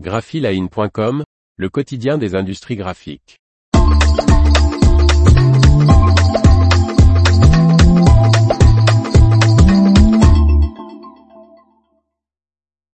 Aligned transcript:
graphiline.com, 0.00 1.24
le 1.56 1.68
quotidien 1.68 2.18
des 2.18 2.34
industries 2.34 2.74
graphiques. 2.74 3.38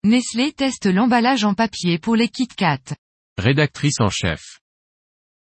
Nestlé 0.05 0.53
teste 0.53 0.87
l'emballage 0.87 1.45
en 1.45 1.53
papier 1.53 1.99
pour 1.99 2.17
les 2.17 2.29
Kit 2.29 2.47
Kat. 2.49 2.79
Rédactrice 3.37 4.01
en 4.01 4.09
chef. 4.09 4.61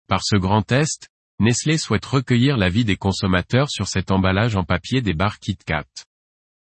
Par 0.06 0.22
ce 0.22 0.36
grand 0.36 0.62
test, 0.62 1.08
Nestlé 1.38 1.78
souhaite 1.78 2.04
recueillir 2.04 2.58
l'avis 2.58 2.84
des 2.84 2.96
consommateurs 2.96 3.70
sur 3.70 3.88
cet 3.88 4.10
emballage 4.10 4.56
en 4.56 4.64
papier 4.64 5.00
des 5.00 5.14
barres 5.14 5.38
Kit 5.38 5.56
Kat. 5.64 5.86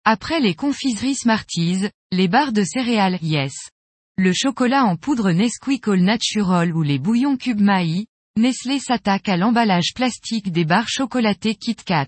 Après 0.04 0.40
les 0.40 0.54
confiseries 0.54 1.16
Smarties, 1.16 1.90
les 2.12 2.28
barres 2.28 2.52
de 2.52 2.64
céréales 2.64 3.18
Yes, 3.22 3.72
le 4.20 4.34
chocolat 4.34 4.84
en 4.84 4.96
poudre 4.96 5.32
Nesquik 5.32 5.88
Natural 5.90 6.76
ou 6.76 6.82
les 6.82 6.98
bouillons 6.98 7.38
Cube 7.38 7.62
Maï, 7.62 8.08
Nestlé 8.36 8.80
s'attaque 8.80 9.30
à 9.30 9.38
l'emballage 9.38 9.94
plastique 9.94 10.52
des 10.52 10.66
barres 10.66 10.90
chocolatées 10.90 11.54
Kit 11.54 11.76
Kat. 11.76 12.08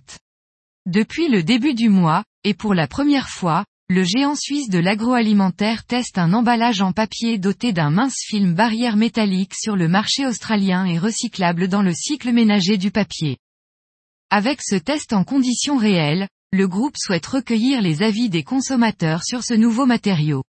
Depuis 0.88 1.28
le 1.28 1.44
début 1.44 1.76
du 1.76 1.88
mois, 1.88 2.24
et 2.44 2.56
pour 2.56 2.74
la 2.74 2.88
première 2.88 3.30
fois, 3.30 3.64
le 3.90 4.04
géant 4.04 4.36
suisse 4.36 4.70
de 4.70 4.80
l'agroalimentaire 4.80 5.86
teste 5.86 6.18
un 6.18 6.34
emballage 6.34 6.82
en 6.82 6.94
papier 6.94 7.38
doté 7.38 7.74
d'un 7.74 7.92
mince 7.92 8.24
film 8.26 8.56
barrière 8.56 8.96
métallique 8.96 9.54
sur 9.54 9.76
le 9.76 9.88
marché 9.88 10.26
australien 10.26 10.86
et 10.86 10.98
recyclable 10.98 11.68
dans 11.68 11.84
le 11.84 11.94
cycle 11.94 12.32
ménager 12.32 12.78
du 12.78 12.90
papier. 12.90 13.38
Avec 14.32 14.62
ce 14.64 14.76
test 14.76 15.14
en 15.14 15.24
conditions 15.24 15.78
réelles, 15.78 16.28
le 16.54 16.68
groupe 16.68 16.98
souhaite 16.98 17.28
recueillir 17.28 17.84
les 17.84 18.02
avis 18.02 18.30
des 18.30 18.44
consommateurs 18.44 19.24
sur 19.24 19.44
ce 19.44 19.54
nouveau 19.54 19.86
matériau. 19.86 20.44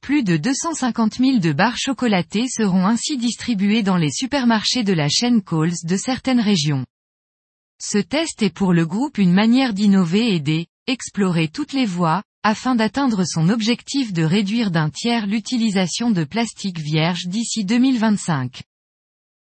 Plus 0.00 0.22
de 0.22 0.36
250 0.36 1.14
000 1.14 1.38
de 1.38 1.52
barres 1.52 1.76
chocolatées 1.76 2.48
seront 2.48 2.86
ainsi 2.86 3.16
distribuées 3.16 3.82
dans 3.82 3.96
les 3.96 4.10
supermarchés 4.10 4.84
de 4.84 4.92
la 4.92 5.08
chaîne 5.08 5.42
Coles 5.42 5.74
de 5.84 5.96
certaines 5.96 6.40
régions. 6.40 6.84
Ce 7.80 7.98
test 7.98 8.42
est 8.42 8.54
pour 8.54 8.72
le 8.72 8.86
groupe 8.86 9.18
une 9.18 9.32
manière 9.32 9.74
d'innover 9.74 10.34
et 10.34 10.40
d'explorer 10.40 11.48
toutes 11.48 11.72
les 11.72 11.86
voies, 11.86 12.22
afin 12.42 12.74
d'atteindre 12.74 13.24
son 13.24 13.48
objectif 13.48 14.12
de 14.12 14.22
réduire 14.22 14.70
d'un 14.70 14.90
tiers 14.90 15.26
l'utilisation 15.26 16.10
de 16.10 16.24
plastique 16.24 16.78
vierge 16.78 17.26
d'ici 17.26 17.64
2025. 17.64 18.62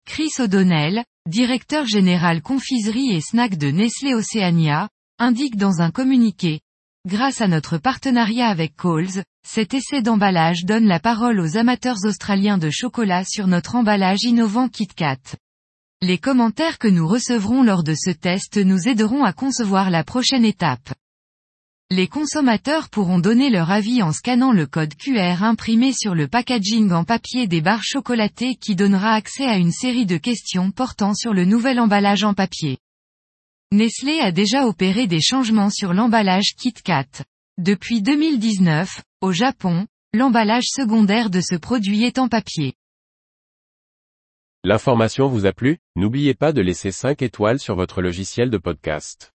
Chris 0.05 0.31
O'Donnell, 0.39 1.05
directeur 1.29 1.87
général 1.87 2.43
confiserie 2.43 3.13
et 3.13 3.21
snack 3.21 3.57
de 3.57 3.69
Nestlé 3.69 4.15
Oceania, 4.15 4.89
indique 5.19 5.57
dans 5.57 5.81
un 5.81 5.91
communiqué. 5.91 6.61
Grâce 7.07 7.41
à 7.41 7.49
notre 7.49 7.79
partenariat 7.79 8.49
avec 8.49 8.77
Coles, 8.77 9.25
cet 9.47 9.75
essai 9.75 10.01
d'emballage 10.01 10.65
donne 10.65 10.87
la 10.87 10.99
parole 10.99 11.39
aux 11.39 11.57
amateurs 11.57 11.99
australiens 12.05 12.59
de 12.59 12.71
chocolat 12.71 13.25
sur 13.25 13.47
notre 13.47 13.75
emballage 13.75 14.23
innovant 14.23 14.69
KitKat. 14.69 15.37
Les 16.01 16.19
commentaires 16.19 16.79
que 16.79 16.89
nous 16.89 17.07
recevrons 17.07 17.63
lors 17.63 17.83
de 17.83 17.95
ce 17.95 18.11
test 18.11 18.57
nous 18.57 18.89
aideront 18.89 19.25
à 19.25 19.33
concevoir 19.33 19.91
la 19.91 20.05
prochaine 20.05 20.45
étape. 20.45 20.95
Les 21.91 22.09
consommateurs 22.09 22.89
pourront 22.89 23.19
donner 23.19 23.51
leur 23.51 23.71
avis 23.71 24.03
en 24.03 24.13
scannant 24.13 24.53
le 24.53 24.67
code 24.67 24.95
QR 24.95 25.43
imprimé 25.43 25.93
sur 25.93 26.15
le 26.15 26.27
packaging 26.27 26.91
en 26.91 27.05
papier 27.05 27.47
des 27.47 27.61
barres 27.61 27.85
chocolatées 27.85 28.55
qui 28.55 28.75
donnera 28.75 29.13
accès 29.13 29.45
à 29.45 29.59
une 29.59 29.73
série 29.73 30.07
de 30.07 30.17
questions 30.17 30.71
portant 30.71 31.13
sur 31.13 31.35
le 31.35 31.45
nouvel 31.45 31.79
emballage 31.79 32.25
en 32.25 32.33
papier. 32.33 32.79
Nestlé 33.73 34.21
a 34.21 34.33
déjà 34.33 34.67
opéré 34.67 35.07
des 35.07 35.21
changements 35.21 35.71
sur 35.71 35.93
l'emballage 35.93 36.55
KitKat. 36.57 37.25
Depuis 37.59 38.01
2019, 38.01 39.03
au 39.23 39.31
Japon, 39.31 39.87
l'emballage 40.13 40.67
secondaire 40.67 41.31
de 41.31 41.41
ce 41.41 41.55
produit 41.55 42.03
est 42.03 42.19
en 42.19 42.29
papier. 42.29 42.75
L'information 44.65 45.29
vous 45.29 45.47
a 45.47 45.53
plu? 45.53 45.79
N'oubliez 45.95 46.35
pas 46.35 46.53
de 46.53 46.61
laisser 46.61 46.91
5 46.91 47.23
étoiles 47.23 47.61
sur 47.61 47.77
votre 47.77 48.03
logiciel 48.03 48.51
de 48.51 48.59
podcast. 48.59 49.33